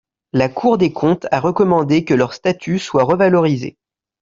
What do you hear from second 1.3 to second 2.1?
recommandé